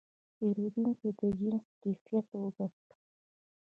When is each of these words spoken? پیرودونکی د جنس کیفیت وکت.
پیرودونکی 0.35 1.09
د 1.19 1.21
جنس 1.39 1.65
کیفیت 1.81 2.27
وکت. 2.41 2.79